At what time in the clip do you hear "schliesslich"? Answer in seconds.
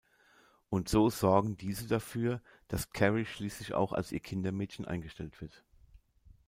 3.23-3.75